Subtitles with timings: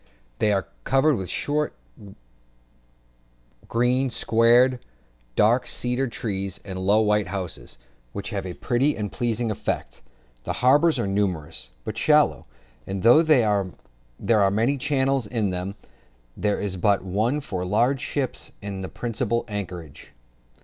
[0.39, 1.75] They are covered with a short
[3.67, 4.79] green sward,
[5.35, 7.77] dark cedar trees, and low white houses,
[8.11, 10.01] which have a pretty and pleasing effect;
[10.43, 12.47] the harbours are numerous, but shallow;
[12.87, 13.65] and though there
[14.41, 15.75] are many channels into them,
[16.35, 20.13] there is but one for large ships into the principal anchorage.